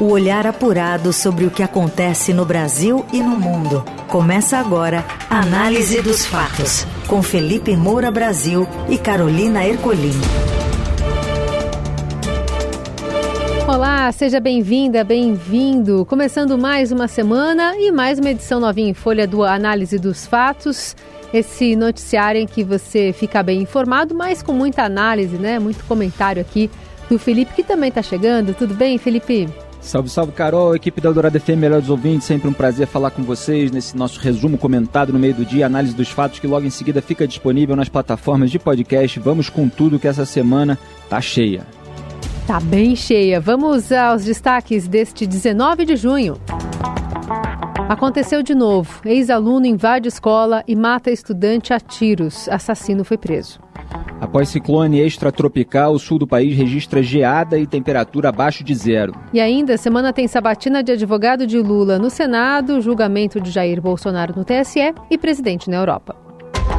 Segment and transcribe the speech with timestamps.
[0.00, 3.84] O olhar apurado sobre o que acontece no Brasil e no mundo.
[4.08, 10.18] Começa agora a Análise dos Fatos, com Felipe Moura Brasil e Carolina Ercolim.
[13.68, 16.06] Olá, seja bem-vinda, bem-vindo.
[16.06, 20.96] Começando mais uma semana e mais uma edição novinha em folha do Análise dos Fatos.
[21.30, 25.58] Esse noticiário em que você fica bem informado, mas com muita análise, né?
[25.58, 26.70] Muito comentário aqui
[27.10, 28.54] do Felipe, que também está chegando.
[28.54, 29.46] Tudo bem, Felipe?
[29.80, 33.70] Salve, salve, Carol, equipe da Eldorado FM, melhores ouvintes, sempre um prazer falar com vocês
[33.70, 37.00] nesse nosso resumo comentado no meio do dia, análise dos fatos que logo em seguida
[37.00, 39.18] fica disponível nas plataformas de podcast.
[39.18, 41.66] Vamos com tudo que essa semana tá cheia.
[42.46, 43.40] Tá bem cheia.
[43.40, 46.36] Vamos aos destaques deste 19 de junho.
[47.88, 49.00] Aconteceu de novo.
[49.04, 52.48] Ex-aluno invade escola e mata estudante a tiros.
[52.48, 53.60] Assassino foi preso.
[54.20, 59.14] Após ciclone extratropical, o sul do país registra geada e temperatura abaixo de zero.
[59.32, 64.34] E ainda, semana tem sabatina de advogado de Lula no Senado, julgamento de Jair Bolsonaro
[64.36, 66.14] no TSE e presidente na Europa.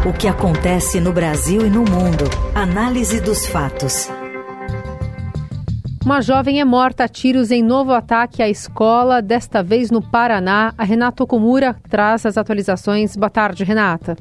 [0.05, 2.25] O que acontece no Brasil e no mundo.
[2.53, 4.09] Análise dos fatos.
[6.03, 10.73] Uma jovem é morta a tiros em novo ataque à escola, desta vez no Paraná.
[10.77, 13.15] A Renata Okumura traz as atualizações.
[13.15, 14.15] Boa tarde, Renata.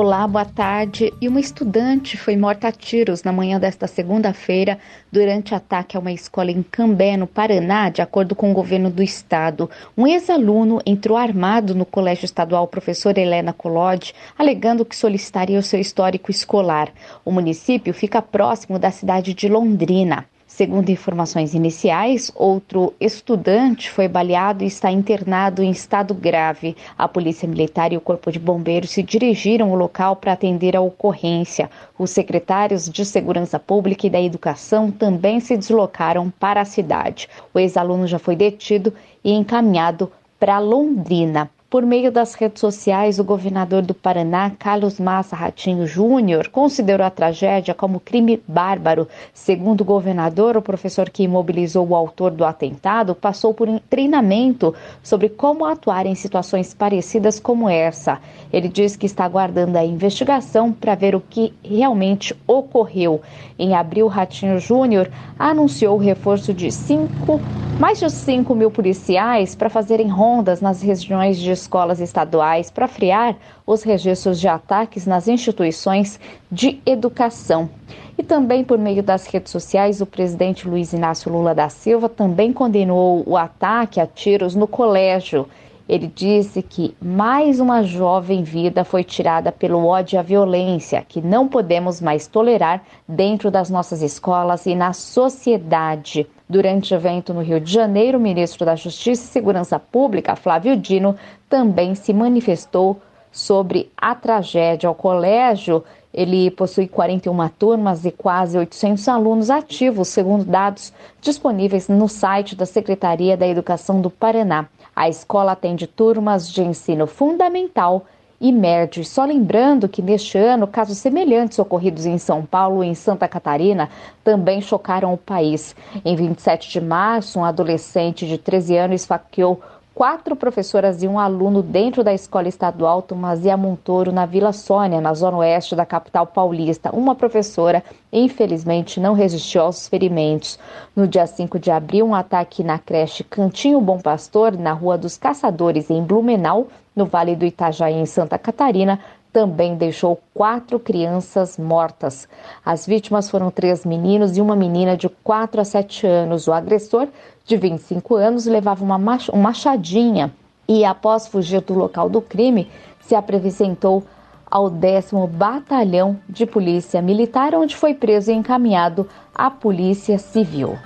[0.00, 1.12] Olá, boa tarde.
[1.20, 4.78] E uma estudante foi morta a tiros na manhã desta segunda-feira
[5.10, 9.02] durante ataque a uma escola em Cambé, no Paraná, de acordo com o governo do
[9.02, 9.68] estado.
[9.96, 15.80] Um ex-aluno entrou armado no Colégio Estadual Professor Helena Collodi, alegando que solicitaria o seu
[15.80, 16.92] histórico escolar.
[17.24, 20.26] O município fica próximo da cidade de Londrina.
[20.58, 26.76] Segundo informações iniciais, outro estudante foi baleado e está internado em estado grave.
[26.98, 30.80] A Polícia Militar e o Corpo de Bombeiros se dirigiram ao local para atender a
[30.80, 31.70] ocorrência.
[31.96, 37.28] Os secretários de Segurança Pública e da Educação também se deslocaram para a cidade.
[37.54, 38.92] O ex-aluno já foi detido
[39.22, 41.48] e encaminhado para Londrina.
[41.70, 47.10] Por meio das redes sociais, o governador do Paraná, Carlos Massa Ratinho Júnior, considerou a
[47.10, 49.06] tragédia como crime bárbaro.
[49.34, 54.74] Segundo o governador, o professor que imobilizou o autor do atentado passou por um treinamento
[55.02, 58.18] sobre como atuar em situações parecidas como essa.
[58.50, 63.20] Ele diz que está aguardando a investigação para ver o que realmente ocorreu.
[63.58, 67.38] Em abril, Ratinho Júnior anunciou o reforço de cinco,
[67.78, 73.36] mais de 5 mil policiais para fazerem rondas nas regiões de escolas estaduais para friar
[73.66, 76.18] os registros de ataques nas instituições
[76.50, 77.68] de educação.
[78.16, 82.52] E também por meio das redes sociais, o presidente Luiz Inácio Lula da Silva também
[82.52, 85.46] condenou o ataque a tiros no colégio.
[85.88, 91.48] Ele disse que mais uma jovem vida foi tirada pelo ódio à violência, que não
[91.48, 96.26] podemos mais tolerar dentro das nossas escolas e na sociedade.
[96.48, 100.76] Durante o evento no Rio de Janeiro, o ministro da Justiça e Segurança Pública, Flávio
[100.76, 101.14] Dino,
[101.46, 102.98] também se manifestou
[103.30, 104.90] sobre a tragédia.
[104.90, 112.08] O colégio ele possui 41 turmas e quase 800 alunos ativos, segundo dados disponíveis no
[112.08, 114.66] site da Secretaria da Educação do Paraná.
[114.96, 118.06] A escola atende turmas de ensino fundamental
[118.40, 119.04] e médio.
[119.04, 123.88] Só lembrando que neste ano, casos semelhantes ocorridos em São Paulo e em Santa Catarina
[124.22, 125.74] também chocaram o país.
[126.04, 129.60] Em 27 de março, um adolescente de 13 anos esfaqueou
[129.98, 135.12] quatro professoras e um aluno dentro da escola estadual Tomazia Montoro, na Vila Sônia, na
[135.12, 136.94] zona oeste da capital paulista.
[136.94, 137.82] Uma professora,
[138.12, 140.56] infelizmente, não resistiu aos ferimentos.
[140.94, 145.18] No dia 5 de abril, um ataque na creche Cantinho Bom Pastor, na Rua dos
[145.18, 149.00] Caçadores, em Blumenau, no Vale do Itajaí, em Santa Catarina,
[149.32, 152.28] também deixou quatro crianças mortas.
[152.64, 156.48] As vítimas foram três meninos e uma menina de 4 a 7 anos.
[156.48, 157.08] O agressor
[157.44, 160.32] de 25 anos, levava uma machadinha
[160.68, 164.04] e, após fugir do local do crime, se apresentou
[164.50, 170.76] ao 10 Batalhão de Polícia Militar, onde foi preso e encaminhado à Polícia Civil.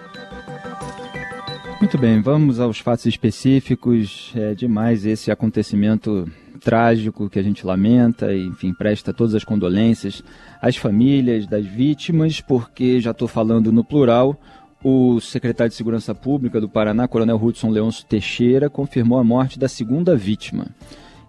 [1.80, 4.32] Muito bem, vamos aos fatos específicos.
[4.36, 6.30] É demais esse acontecimento
[6.62, 10.22] trágico que a gente lamenta e, enfim, presta todas as condolências
[10.60, 14.40] às famílias das vítimas, porque já estou falando no plural.
[14.82, 19.68] O secretário de Segurança Pública do Paraná, Coronel Hudson Leôncio Teixeira, confirmou a morte da
[19.68, 20.66] segunda vítima.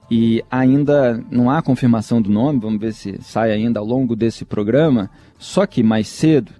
[0.10, 4.46] E ainda não há confirmação do nome, vamos ver se sai ainda ao longo desse
[4.46, 5.10] programa.
[5.38, 6.52] Só que mais cedo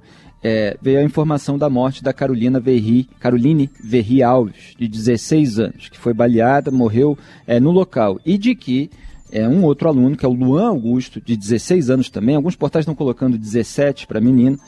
[0.44, 5.90] é, veio a informação da morte da Carolina Verri, Caroline Verri Alves, de 16 anos,
[5.90, 7.18] que foi baleada, morreu
[7.48, 8.20] é, no local.
[8.26, 8.90] E de que
[9.32, 12.84] é, um outro aluno, que é o Luan Augusto, de 16 anos também, alguns portais
[12.84, 14.60] estão colocando 17 para menino,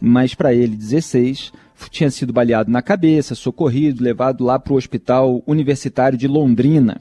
[0.00, 1.52] mas para ele 16,
[1.90, 7.00] tinha sido baleado na cabeça, socorrido, levado lá para o Hospital Universitário de Londrina.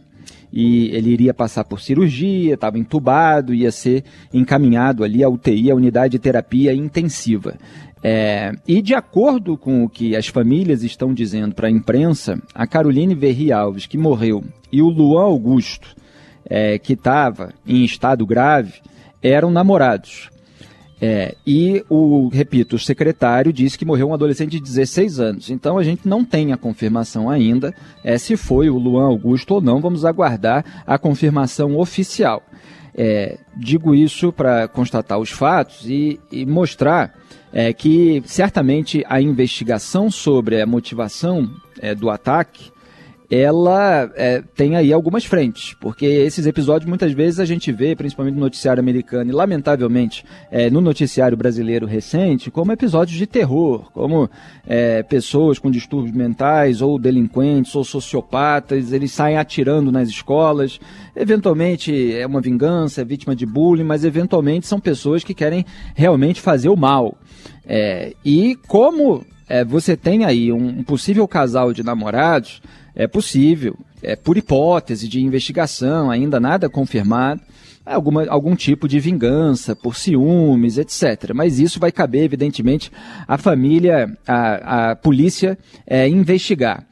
[0.51, 4.03] E ele iria passar por cirurgia, estava entubado, ia ser
[4.33, 7.55] encaminhado ali à UTI, a unidade de terapia intensiva.
[8.03, 12.65] É, e de acordo com o que as famílias estão dizendo para a imprensa, a
[12.65, 15.95] Caroline Verri Alves, que morreu, e o Luan Augusto,
[16.45, 18.81] é, que estava em estado grave,
[19.21, 20.29] eram namorados.
[21.03, 25.49] É, e o, repito, o secretário disse que morreu um adolescente de 16 anos.
[25.49, 29.61] Então a gente não tem a confirmação ainda é, se foi o Luan Augusto ou
[29.61, 29.81] não.
[29.81, 32.43] Vamos aguardar a confirmação oficial.
[32.93, 37.17] É, digo isso para constatar os fatos e, e mostrar
[37.51, 41.49] é, que certamente a investigação sobre a motivação
[41.79, 42.71] é, do ataque
[43.31, 48.33] ela é, tem aí algumas frentes, porque esses episódios muitas vezes a gente vê, principalmente
[48.33, 54.29] no noticiário americano e lamentavelmente é, no noticiário brasileiro recente, como episódios de terror, como
[54.67, 60.77] é, pessoas com distúrbios mentais ou delinquentes ou sociopatas, eles saem atirando nas escolas,
[61.15, 66.41] eventualmente é uma vingança, é vítima de bullying, mas eventualmente são pessoas que querem realmente
[66.41, 67.17] fazer o mal.
[67.65, 72.61] É, e como é, você tem aí um possível casal de namorados
[72.95, 77.41] é possível, é por hipótese de investigação, ainda nada confirmado,
[77.85, 81.33] alguma, algum tipo de vingança por ciúmes, etc.
[81.33, 82.91] Mas isso vai caber, evidentemente,
[83.27, 86.85] à família, à, à polícia é, investigar.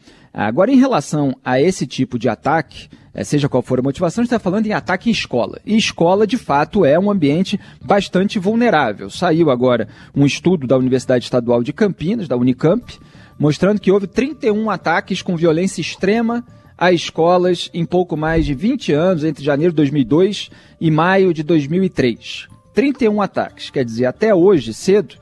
[0.47, 4.39] Agora, em relação a esse tipo de ataque, é, seja qual for a motivação, está
[4.39, 5.59] falando em ataque em escola.
[5.65, 9.09] E escola, de fato, é um ambiente bastante vulnerável.
[9.09, 12.97] Saiu agora um estudo da Universidade Estadual de Campinas, da Unicamp,
[13.37, 16.41] mostrando que houve 31 ataques com violência extrema
[16.77, 20.49] a escolas em pouco mais de 20 anos, entre janeiro de 2002
[20.79, 22.47] e maio de 2003.
[22.73, 25.15] 31 ataques, quer dizer, até hoje, cedo,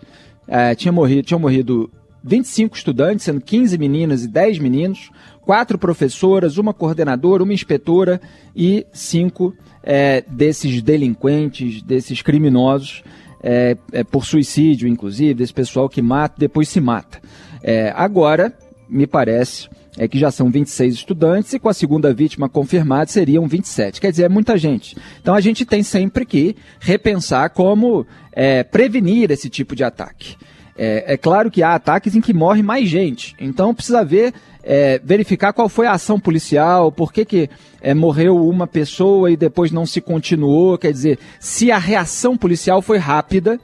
[0.48, 1.90] é, tinha morrido, tinham morrido
[2.28, 5.10] 25 estudantes, sendo 15 meninas e 10 meninos,
[5.42, 8.20] quatro professoras, uma coordenadora, uma inspetora
[8.56, 13.02] e cinco é, desses delinquentes, desses criminosos,
[13.42, 17.22] é, é, por suicídio, inclusive, desse pessoal que mata depois se mata.
[17.64, 18.54] É, agora,
[18.90, 23.48] me parece é que já são 26 estudantes e com a segunda vítima confirmada seriam
[23.48, 24.00] 27.
[24.00, 24.96] Quer dizer, é muita gente.
[25.20, 30.36] Então a gente tem sempre que repensar como é, prevenir esse tipo de ataque.
[30.78, 33.36] É, é, claro que há ataques em que morre mais gente.
[33.40, 34.34] Então precisa ver,
[34.64, 37.50] é, verificar qual foi a ação policial, por que, que
[37.82, 40.78] é, morreu uma pessoa e depois não se continuou.
[40.78, 43.60] Quer dizer, se a reação policial foi rápida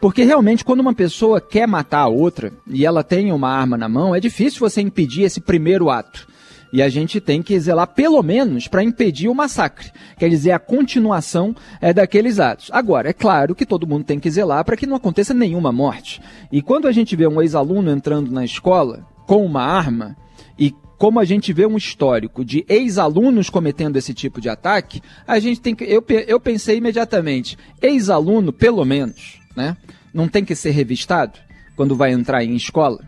[0.00, 3.88] porque realmente, quando uma pessoa quer matar a outra e ela tem uma arma na
[3.88, 6.27] mão, é difícil você impedir esse primeiro ato.
[6.72, 10.58] E a gente tem que zelar pelo menos para impedir o massacre, quer dizer, a
[10.58, 12.68] continuação é, daqueles atos.
[12.72, 16.20] Agora, é claro que todo mundo tem que zelar para que não aconteça nenhuma morte.
[16.52, 20.16] E quando a gente vê um ex-aluno entrando na escola com uma arma
[20.58, 25.38] e como a gente vê um histórico de ex-alunos cometendo esse tipo de ataque, a
[25.38, 25.84] gente tem que.
[25.84, 29.76] Eu, eu pensei imediatamente, ex-aluno, pelo menos, né?
[30.12, 31.38] Não tem que ser revistado
[31.76, 33.00] quando vai entrar em escola?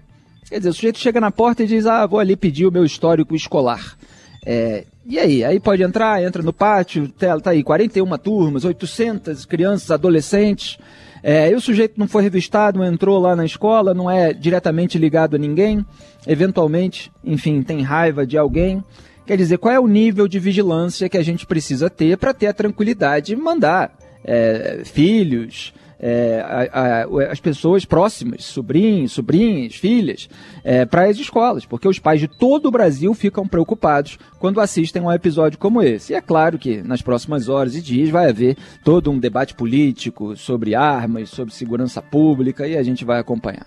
[0.50, 2.85] Quer dizer, o sujeito chega na porta e diz, ah, vou ali pedir o meu
[2.85, 3.97] histórico escolar.
[4.44, 5.44] É, e aí?
[5.44, 10.76] Aí pode entrar, entra no pátio, tá, tá aí 41 turmas, 800 crianças, adolescentes.
[11.23, 14.99] É, e o sujeito não foi revistado, não entrou lá na escola, não é diretamente
[14.99, 15.87] ligado a ninguém,
[16.26, 18.82] eventualmente, enfim, tem raiva de alguém.
[19.25, 22.49] Quer dizer, qual é o nível de vigilância que a gente precisa ter para ter
[22.49, 23.92] a tranquilidade de mandar
[24.25, 26.40] é, filhos, é,
[26.73, 30.28] a, a, as pessoas próximas, sobrinhos, sobrinhas, filhas,
[30.64, 35.02] é, para as escolas, porque os pais de todo o Brasil ficam preocupados quando assistem
[35.02, 36.12] a um episódio como esse.
[36.12, 40.37] E é claro que nas próximas horas e dias vai haver todo um debate político
[40.37, 43.66] sobre armas, sobre segurança pública e a gente vai acompanhar.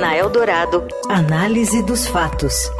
[0.00, 2.70] Na Eldorado, análise dos fatos.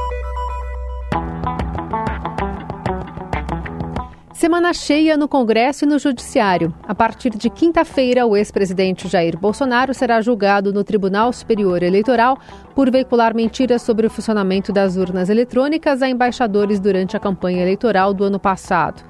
[4.42, 6.74] Semana cheia no Congresso e no Judiciário.
[6.82, 12.36] A partir de quinta-feira, o ex-presidente Jair Bolsonaro será julgado no Tribunal Superior Eleitoral
[12.74, 18.12] por veicular mentiras sobre o funcionamento das urnas eletrônicas a embaixadores durante a campanha eleitoral
[18.12, 19.04] do ano passado.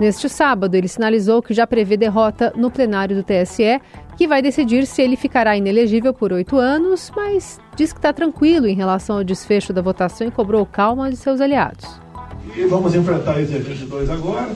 [0.00, 3.80] Neste sábado, ele sinalizou que já prevê derrota no plenário do TSE,
[4.16, 8.66] que vai decidir se ele ficará inelegível por oito anos, mas diz que está tranquilo
[8.66, 11.88] em relação ao desfecho da votação e cobrou calma de seus aliados.
[12.56, 14.50] E vamos enfrentar esse 22 agora.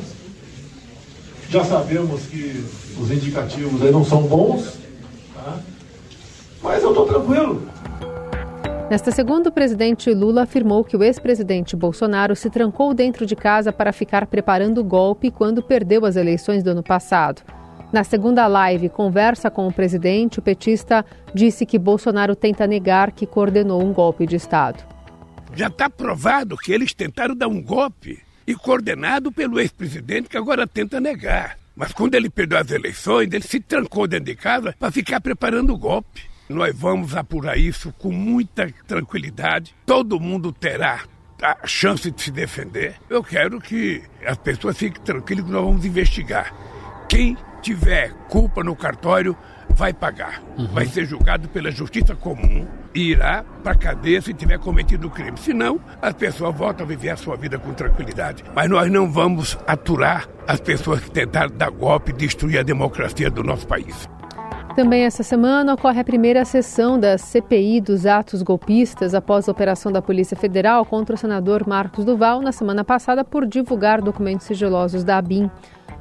[1.48, 2.64] Já sabemos que
[3.00, 4.78] os indicativos aí não são bons,
[5.34, 5.58] tá?
[6.62, 7.62] mas eu estou tranquilo.
[8.90, 13.72] Nesta segunda, o presidente Lula afirmou que o ex-presidente Bolsonaro se trancou dentro de casa
[13.72, 17.42] para ficar preparando o golpe quando perdeu as eleições do ano passado.
[17.92, 23.26] Na segunda live, conversa com o presidente, o petista disse que Bolsonaro tenta negar que
[23.26, 24.84] coordenou um golpe de Estado.
[25.54, 30.66] Já está provado que eles tentaram dar um golpe e coordenado pelo ex-presidente que agora
[30.66, 31.58] tenta negar.
[31.74, 35.74] Mas quando ele perdeu as eleições, ele se trancou dentro de casa para ficar preparando
[35.74, 36.22] o golpe.
[36.48, 39.74] Nós vamos apurar isso com muita tranquilidade.
[39.84, 41.02] Todo mundo terá
[41.42, 42.94] a chance de se defender.
[43.10, 46.54] Eu quero que as pessoas fiquem tranquilas que nós vamos investigar.
[47.08, 49.36] Quem tiver culpa no cartório
[49.76, 50.42] vai pagar.
[50.58, 50.66] Uhum.
[50.68, 55.10] Vai ser julgado pela justiça comum e irá para a cadeia se tiver cometido o
[55.10, 55.36] crime.
[55.36, 58.42] Senão, as pessoas voltam a viver a sua vida com tranquilidade.
[58.54, 63.30] Mas nós não vamos aturar as pessoas que tentaram dar golpe e destruir a democracia
[63.30, 64.08] do nosso país.
[64.74, 69.90] Também essa semana ocorre a primeira sessão da CPI dos atos golpistas após a operação
[69.90, 75.02] da Polícia Federal contra o senador Marcos Duval na semana passada por divulgar documentos sigilosos
[75.02, 75.50] da ABIN.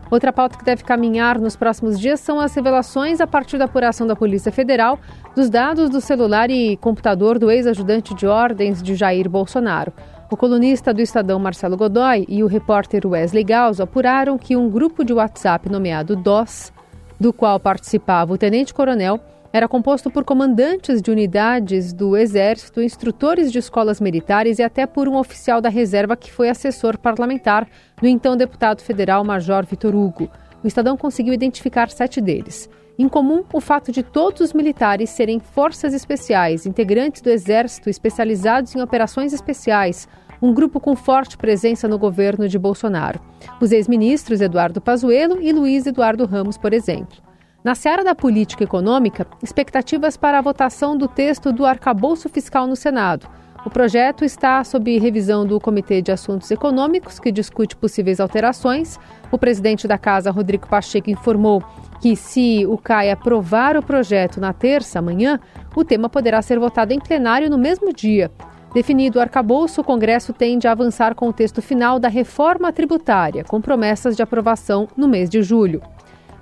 [0.09, 4.05] Outra pauta que deve caminhar nos próximos dias são as revelações a partir da apuração
[4.05, 4.99] da Polícia Federal
[5.35, 9.91] dos dados do celular e computador do ex-ajudante de ordens de Jair Bolsonaro.
[10.29, 15.03] O colunista do Estadão Marcelo Godoy e o repórter Wesley Gauss apuraram que um grupo
[15.03, 16.71] de WhatsApp nomeado DOS
[17.19, 19.19] do qual participava o tenente-coronel,
[19.55, 25.07] era composto por comandantes de unidades do Exército, instrutores de escolas militares e até por
[25.07, 27.65] um oficial da reserva que foi assessor parlamentar
[28.01, 30.29] do então deputado federal Major Vitor Hugo.
[30.61, 32.69] O Estadão conseguiu identificar sete deles.
[32.99, 38.75] Em comum, o fato de todos os militares serem forças especiais, integrantes do Exército especializados
[38.75, 40.05] em operações especiais,
[40.41, 43.21] um grupo com forte presença no governo de Bolsonaro.
[43.61, 47.24] Os ex-ministros Eduardo Pazuello e Luiz Eduardo Ramos, por exemplo.
[47.65, 52.75] Na seara da política econômica, expectativas para a votação do texto do arcabouço fiscal no
[52.75, 53.27] Senado.
[53.65, 58.99] O projeto está sob revisão do Comitê de Assuntos Econômicos, que discute possíveis alterações.
[59.31, 61.63] O presidente da Casa, Rodrigo Pacheco, informou
[61.99, 65.39] que, se o CAI aprovar o projeto na terça, amanhã,
[65.75, 68.31] o tema poderá ser votado em plenário no mesmo dia.
[68.75, 73.43] Definido o arcabouço, o Congresso tende a avançar com o texto final da reforma tributária,
[73.43, 75.81] com promessas de aprovação no mês de julho.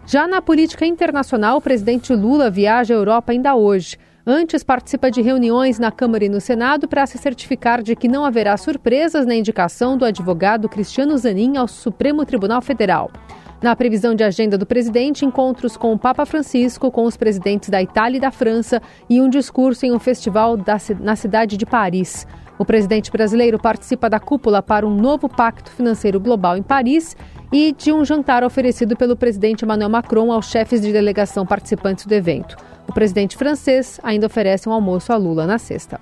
[0.06, 3.98] Já na política internacional, o presidente Lula viaja à Europa ainda hoje.
[4.26, 8.26] Antes, participa de reuniões na Câmara e no Senado para se certificar de que não
[8.26, 13.12] haverá surpresas na indicação do advogado Cristiano Zanin ao Supremo Tribunal Federal.
[13.62, 17.82] Na previsão de agenda do presidente, encontros com o Papa Francisco, com os presidentes da
[17.82, 22.28] Itália e da França e um discurso em um festival da, na cidade de Paris.
[22.60, 27.16] O presidente brasileiro participa da cúpula para um novo pacto financeiro global em Paris
[27.54, 32.14] e de um jantar oferecido pelo presidente Emmanuel Macron aos chefes de delegação participantes do
[32.14, 32.58] evento.
[32.88, 36.02] O presidente francês ainda oferece um almoço a Lula na sexta.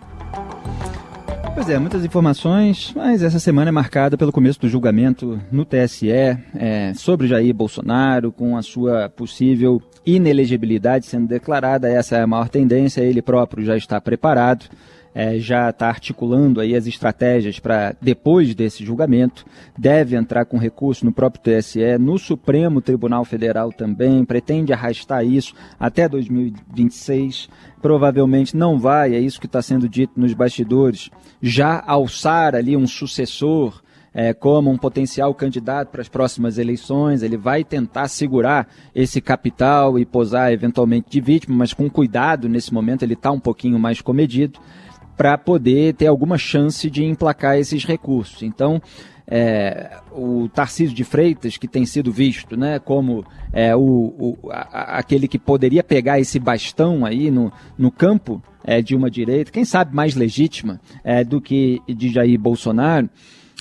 [1.54, 6.10] Pois é, muitas informações, mas essa semana é marcada pelo começo do julgamento no TSE
[6.10, 11.90] é, sobre Jair Bolsonaro, com a sua possível inelegibilidade sendo declarada.
[11.90, 14.68] Essa é a maior tendência, ele próprio já está preparado
[15.14, 19.46] é, já está articulando aí as estratégias para, depois desse julgamento,
[19.78, 25.54] deve entrar com recurso no próprio TSE, no Supremo Tribunal Federal também, pretende arrastar isso
[25.80, 27.50] até 2026.
[27.82, 31.10] Provavelmente não vai, é isso que está sendo dito nos bastidores,
[31.42, 33.82] já alçar ali um sucessor
[34.14, 39.98] é, como um potencial candidato para as próximas eleições, ele vai tentar segurar esse capital
[39.98, 44.02] e posar eventualmente de vítima, mas com cuidado nesse momento, ele está um pouquinho mais
[44.02, 44.60] comedido
[45.22, 48.42] para poder ter alguma chance de emplacar esses recursos.
[48.42, 48.82] Então,
[49.28, 53.24] é, o Tarcísio de Freitas, que tem sido visto né, como
[53.54, 58.82] é, o, o a, aquele que poderia pegar esse bastão aí no, no campo é,
[58.82, 63.08] de uma direita, quem sabe mais legítima é, do que de Jair Bolsonaro,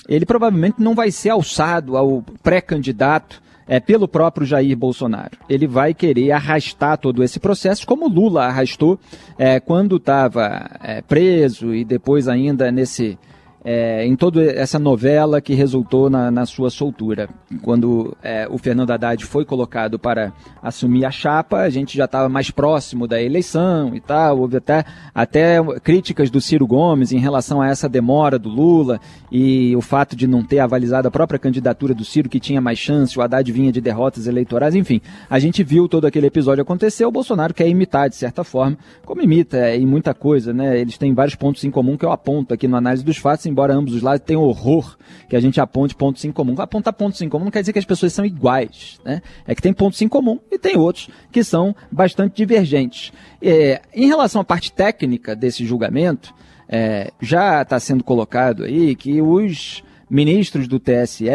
[0.09, 3.39] ele provavelmente não vai ser alçado ao pré-candidato
[3.71, 5.37] é, pelo próprio Jair Bolsonaro.
[5.47, 8.99] Ele vai querer arrastar todo esse processo, como Lula arrastou
[9.37, 13.17] é, quando estava é, preso e depois ainda nesse
[13.63, 17.29] é, em toda essa novela que resultou na, na sua soltura.
[17.61, 22.27] Quando é, o Fernando Haddad foi colocado para assumir a chapa, a gente já estava
[22.27, 24.39] mais próximo da eleição e tal.
[24.39, 28.99] Houve até, até críticas do Ciro Gomes em relação a essa demora do Lula
[29.31, 32.79] e o fato de não ter avalizado a própria candidatura do Ciro, que tinha mais
[32.79, 35.01] chance, o Haddad vinha de derrotas eleitorais, enfim.
[35.29, 39.21] A gente viu todo aquele episódio acontecer, o Bolsonaro quer imitar, de certa forma, como
[39.21, 40.79] imita é, em muita coisa, né?
[40.79, 43.73] Eles têm vários pontos em comum que eu aponto aqui no análise dos fatos, embora
[43.73, 44.97] ambos os lados tenham horror
[45.29, 46.55] que a gente aponte pontos em comum.
[46.57, 49.21] Apontar pontos em comum não quer dizer que as pessoas são iguais, né?
[49.45, 53.11] É que tem pontos em comum e tem outros que são bastante divergentes.
[53.41, 56.33] É, em relação à parte técnica desse julgamento,
[56.67, 61.27] é, já está sendo colocado aí que os ministros do TSE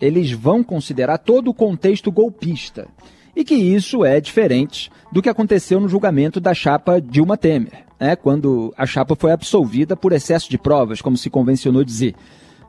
[0.00, 2.88] eles vão considerar todo o contexto golpista
[3.34, 8.16] e que isso é diferente do que aconteceu no julgamento da chapa Dilma Temer, né,
[8.16, 12.14] quando a chapa foi absolvida por excesso de provas, como se convencionou dizer.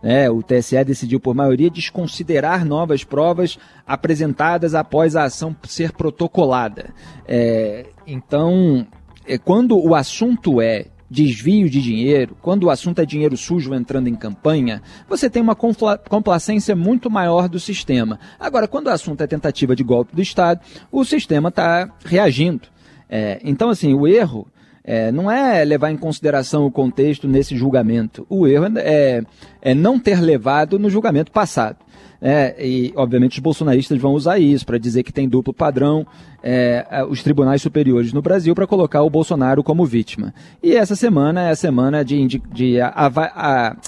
[0.05, 6.93] É, o TSE decidiu por maioria desconsiderar novas provas apresentadas após a ação ser protocolada.
[7.25, 8.85] É, então,
[9.25, 14.07] é, quando o assunto é desvio de dinheiro, quando o assunto é dinheiro sujo entrando
[14.07, 18.19] em campanha, você tem uma complacência muito maior do sistema.
[18.39, 20.59] Agora, quando o assunto é tentativa de golpe do Estado,
[20.91, 22.67] o sistema está reagindo.
[23.07, 24.47] É, então, assim, o erro
[24.83, 28.25] é, não é levar em consideração o contexto nesse julgamento.
[28.27, 29.21] O erro é,
[29.61, 31.77] é não ter levado no julgamento passado.
[32.19, 36.07] É, e, obviamente, os bolsonaristas vão usar isso para dizer que tem duplo padrão
[36.43, 40.33] é, os tribunais superiores no Brasil para colocar o Bolsonaro como vítima.
[40.61, 42.75] E essa semana é a semana de, de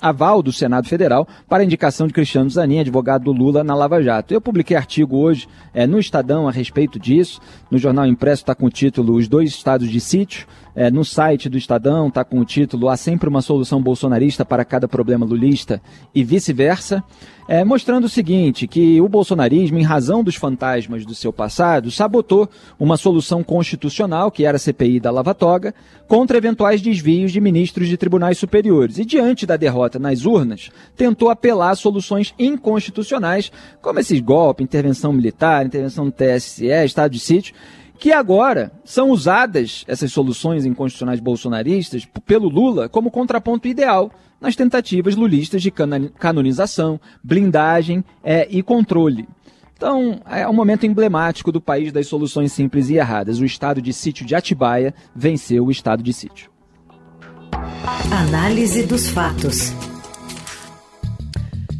[0.02, 4.02] aval do Senado Federal para a indicação de Cristiano Zanin, advogado do Lula, na Lava
[4.02, 4.34] Jato.
[4.34, 7.42] Eu publiquei artigo hoje é, no Estadão a respeito disso.
[7.70, 10.48] No jornal impresso está com o título Os Dois Estados de Sítio.
[10.74, 14.66] É, no site do Estadão está com o título Há sempre uma solução bolsonarista para
[14.66, 15.82] cada problema lulista
[16.14, 17.02] e vice-versa
[17.48, 22.45] é, mostrando o seguinte, que o bolsonarismo, em razão dos fantasmas do seu passado, sabotou
[22.80, 25.74] uma solução constitucional, que era a CPI da Lava Toga,
[26.08, 28.98] contra eventuais desvios de ministros de tribunais superiores.
[28.98, 35.12] E diante da derrota nas urnas, tentou apelar a soluções inconstitucionais, como esses golpes, intervenção
[35.12, 37.56] militar, intervenção do TSE, estado de sítio,
[37.98, 45.16] que agora são usadas, essas soluções inconstitucionais bolsonaristas, pelo Lula como contraponto ideal nas tentativas
[45.16, 49.28] lulistas de canonização, blindagem é, e controle.
[49.76, 53.40] Então, é um momento emblemático do país das soluções simples e erradas.
[53.40, 56.50] O estado de sítio de Atibaia venceu o estado de sítio.
[58.12, 59.74] Análise dos fatos.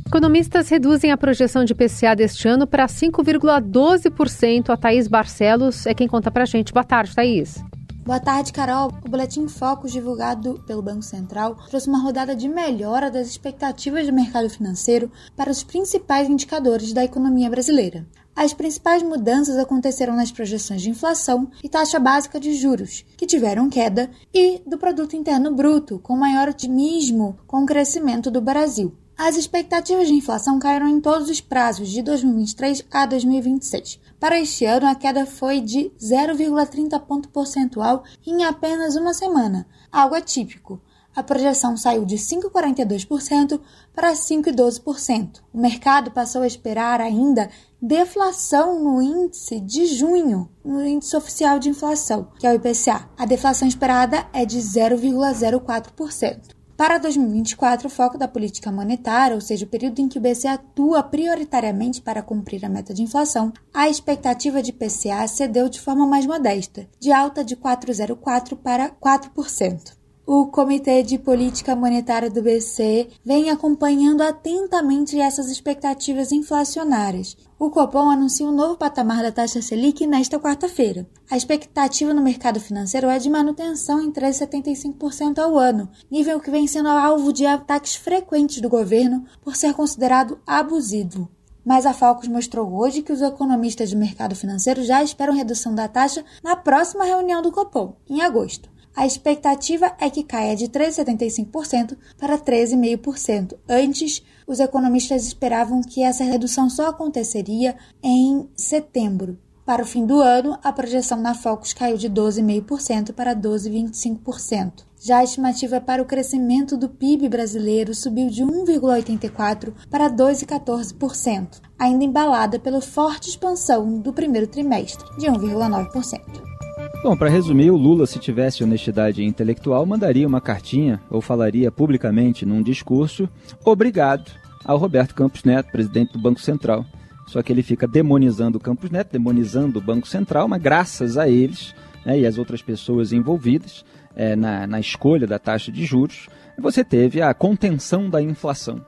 [0.06, 4.70] Economistas reduzem a projeção de PCA deste ano para 5,12%.
[4.70, 6.72] A Thaís Barcelos é quem conta para a gente.
[6.72, 7.64] Boa tarde, Thaís.
[8.06, 8.94] Boa tarde, Carol.
[9.04, 14.14] O Boletim Focus, divulgado pelo Banco Central, trouxe uma rodada de melhora das expectativas do
[14.14, 18.06] mercado financeiro para os principais indicadores da economia brasileira.
[18.36, 23.72] As principais mudanças aconteceram nas projeções de inflação e taxa básica de juros, que tiveram
[23.72, 28.96] queda, e do produto interno bruto, com maior otimismo com o crescimento do Brasil.
[29.18, 34.00] As expectativas de inflação caíram em todos os prazos de 2023 a 2026.
[34.26, 40.16] Para este ano, a queda foi de 0,30 ponto percentual em apenas uma semana, algo
[40.16, 40.82] atípico.
[41.16, 43.62] A projeção saiu de 5,42%
[43.94, 45.42] para 5,12%.
[45.54, 51.70] O mercado passou a esperar ainda deflação no índice de junho, no índice oficial de
[51.70, 53.08] inflação, que é o IPCA.
[53.16, 56.56] A deflação esperada é de 0,04%.
[56.78, 60.50] Para 2024, o foco da política monetária, ou seja, o período em que o BCE
[60.50, 66.06] atua prioritariamente para cumprir a meta de inflação, a expectativa de PCA cedeu de forma
[66.06, 70.05] mais modesta, de alta de 4,04% para 4%.
[70.28, 77.38] O Comitê de Política Monetária do BCE vem acompanhando atentamente essas expectativas inflacionárias.
[77.60, 81.08] O Copom anuncia um novo patamar da taxa Selic nesta quarta-feira.
[81.30, 86.66] A expectativa no mercado financeiro é de manutenção em 3,75% ao ano, nível que vem
[86.66, 91.30] sendo alvo de ataques frequentes do governo por ser considerado abusivo.
[91.64, 95.88] Mas a Falcos mostrou hoje que os economistas do mercado financeiro já esperam redução da
[95.88, 98.74] taxa na próxima reunião do Copom, em agosto.
[98.96, 103.58] A expectativa é que caia de 3,75% para 13,5%.
[103.68, 109.38] Antes, os economistas esperavam que essa redução só aconteceria em setembro.
[109.66, 114.86] Para o fim do ano, a projeção na Focus caiu de 12,5% para 12,25%.
[114.98, 122.04] Já a estimativa para o crescimento do PIB brasileiro subiu de 1,84% para 2,14%, ainda
[122.04, 126.65] embalada pela forte expansão do primeiro trimestre, de 1,9%.
[127.06, 132.48] Bom, para resumir, o Lula, se tivesse honestidade intelectual, mandaria uma cartinha ou falaria publicamente
[132.48, 133.30] num discurso
[133.64, 134.32] obrigado
[134.66, 136.84] ao Roberto Campos Neto, presidente do Banco Central.
[137.28, 141.30] Só que ele fica demonizando o Campos Neto, demonizando o Banco Central, mas graças a
[141.30, 146.28] eles né, e as outras pessoas envolvidas é, na, na escolha da taxa de juros,
[146.58, 148.84] você teve a contenção da inflação.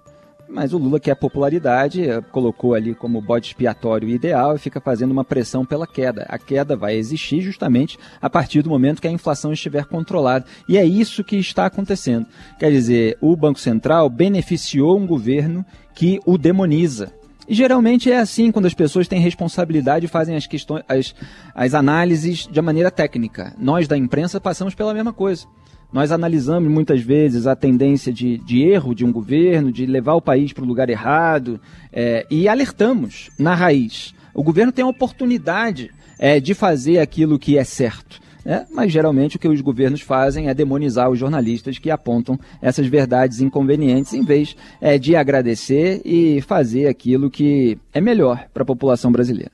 [0.49, 5.11] Mas o Lula quer popularidade, eh, colocou ali como bode expiatório ideal e fica fazendo
[5.11, 6.25] uma pressão pela queda.
[6.29, 10.45] A queda vai existir justamente a partir do momento que a inflação estiver controlada.
[10.67, 12.25] E é isso que está acontecendo.
[12.57, 17.11] Quer dizer, o Banco Central beneficiou um governo que o demoniza.
[17.47, 21.15] E geralmente é assim quando as pessoas têm responsabilidade e fazem as questões, as,
[21.55, 23.53] as análises de maneira técnica.
[23.57, 25.45] Nós da imprensa passamos pela mesma coisa.
[25.91, 30.21] Nós analisamos muitas vezes a tendência de, de erro de um governo, de levar o
[30.21, 31.59] país para o lugar errado,
[31.93, 34.13] é, e alertamos na raiz.
[34.33, 38.19] O governo tem a oportunidade é, de fazer aquilo que é certo.
[38.45, 42.87] É, mas geralmente o que os governos fazem é demonizar os jornalistas que apontam essas
[42.87, 48.65] verdades inconvenientes em vez é, de agradecer e fazer aquilo que é melhor para a
[48.65, 49.51] população brasileira.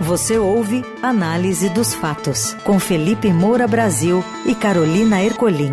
[0.00, 5.72] Você ouve Análise dos Fatos, com Felipe Moura Brasil e Carolina Ercolim.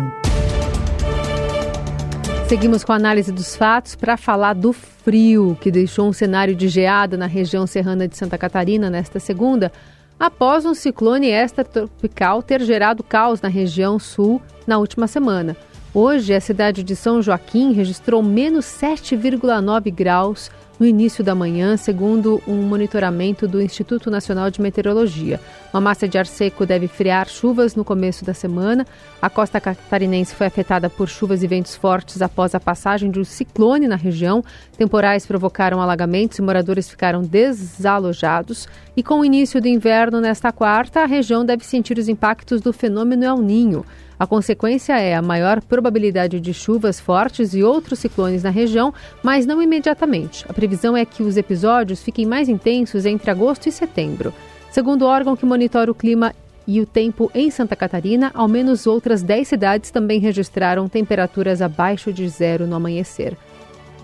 [2.48, 6.68] Seguimos com a análise dos fatos para falar do frio que deixou um cenário de
[6.68, 9.72] geada na região serrana de Santa Catarina nesta segunda,
[10.20, 15.56] após um ciclone extratropical ter gerado caos na região sul na última semana.
[15.92, 20.48] Hoje, a cidade de São Joaquim registrou menos 7,9 graus
[20.82, 25.38] no início da manhã, segundo um monitoramento do Instituto Nacional de Meteorologia.
[25.72, 28.84] Uma massa de ar seco deve friar chuvas no começo da semana.
[29.22, 33.24] A costa catarinense foi afetada por chuvas e ventos fortes após a passagem de um
[33.24, 34.42] ciclone na região.
[34.76, 38.66] Temporais provocaram alagamentos e moradores ficaram desalojados.
[38.96, 42.72] E com o início do inverno nesta quarta, a região deve sentir os impactos do
[42.72, 43.84] fenômeno El Ninho.
[44.22, 49.44] A consequência é a maior probabilidade de chuvas fortes e outros ciclones na região, mas
[49.44, 50.46] não imediatamente.
[50.48, 54.32] A previsão é que os episódios fiquem mais intensos entre agosto e setembro.
[54.70, 56.34] Segundo o órgão que monitora o clima
[56.66, 62.12] e o tempo em Santa Catarina, ao menos outras 10 cidades também registraram temperaturas abaixo
[62.12, 63.36] de zero no amanhecer.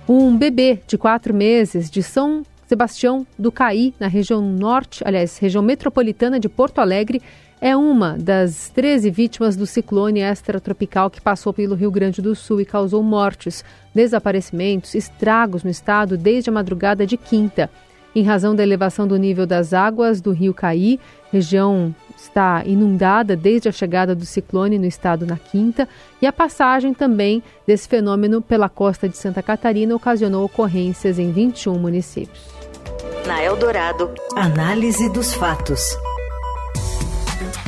[0.09, 5.63] Um bebê de quatro meses de São Sebastião do Caí, na região norte, aliás, região
[5.63, 7.23] metropolitana de Porto Alegre,
[7.61, 12.61] é uma das 13 vítimas do ciclone extratropical que passou pelo Rio Grande do Sul
[12.61, 17.71] e causou mortes, desaparecimentos, estragos no estado desde a madrugada de quinta.
[18.14, 20.99] Em razão da elevação do nível das águas do rio Caí,
[21.31, 25.88] região está inundada desde a chegada do ciclone no estado na quinta,
[26.21, 31.79] e a passagem também desse fenômeno pela costa de Santa Catarina ocasionou ocorrências em 21
[31.79, 32.49] municípios.
[33.27, 35.97] Na Eldorado, análise dos fatos.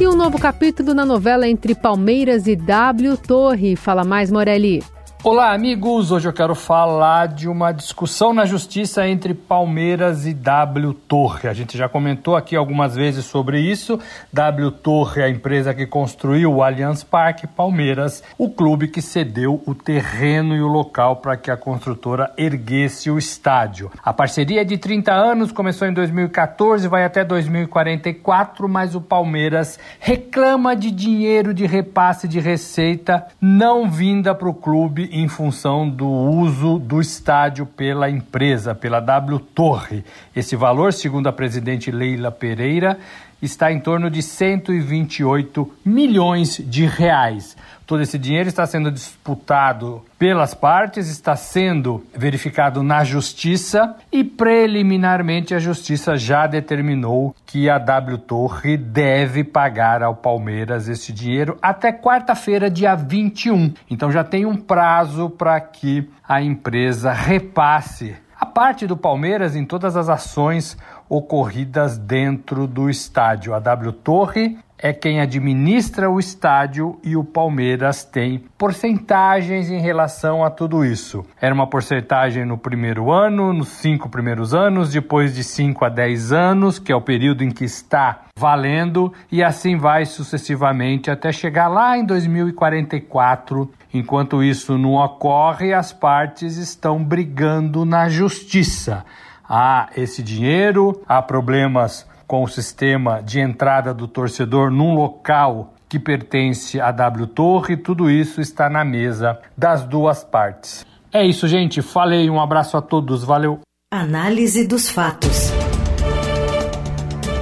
[0.01, 3.77] E um novo capítulo na novela entre Palmeiras e W Torre.
[3.77, 4.83] Fala mais, Morelli.
[5.23, 6.11] Olá, amigos!
[6.11, 11.47] Hoje eu quero falar de uma discussão na justiça entre Palmeiras e W Torre.
[11.47, 14.01] A gente já comentou aqui algumas vezes sobre isso.
[14.33, 19.63] W Torre é a empresa que construiu o Allianz Parque, Palmeiras, o clube que cedeu
[19.67, 23.91] o terreno e o local para que a construtora erguesse o estádio.
[24.03, 29.79] A parceria é de 30 anos, começou em 2014, vai até 2044, mas o Palmeiras
[29.99, 36.09] reclama de dinheiro de repasse de receita não vinda para o clube em função do
[36.09, 40.05] uso do estádio pela empresa, pela W Torre.
[40.35, 42.99] Esse valor, segundo a presidente Leila Pereira,
[43.43, 47.57] está em torno de 128 milhões de reais.
[47.87, 55.57] Todo esse dinheiro está sendo disputado pelas partes, está sendo verificado na justiça e preliminarmente
[55.57, 61.93] a justiça já determinou que a W Torre deve pagar ao Palmeiras esse dinheiro até
[61.93, 63.75] quarta-feira, dia 21.
[63.91, 69.67] Então já tem um prazo para que a empresa repasse a parte do Palmeiras em
[69.67, 70.75] todas as ações
[71.11, 73.53] ocorridas dentro do estádio.
[73.53, 80.43] A W Torre é quem administra o estádio e o Palmeiras tem porcentagens em relação
[80.43, 81.23] a tudo isso.
[81.39, 86.33] Era uma porcentagem no primeiro ano, nos cinco primeiros anos, depois de 5 a 10
[86.33, 91.69] anos, que é o período em que está valendo, e assim vai sucessivamente até chegar
[91.69, 93.71] lá em 2044.
[93.93, 99.05] Enquanto isso não ocorre, as partes estão brigando na justiça.
[99.47, 105.99] Há esse dinheiro, há problemas com o sistema de entrada do torcedor num local que
[105.99, 110.87] pertence à W Torre, tudo isso está na mesa das duas partes.
[111.13, 111.83] É isso, gente.
[111.83, 113.59] Falei, um abraço a todos, valeu.
[113.93, 115.51] Análise dos fatos.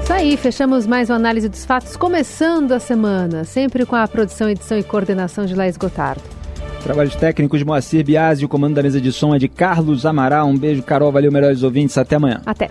[0.02, 4.48] Isso aí, fechamos mais uma análise dos fatos, começando a semana, sempre com a produção,
[4.48, 6.22] edição e coordenação de Laís Gotardo.
[6.82, 10.48] Trabalhos técnicos Moacir Biasi, o comando da mesa de som é de Carlos Amaral.
[10.48, 12.40] Um beijo, Carol, valeu, melhores ouvintes, até amanhã.
[12.46, 12.70] Até.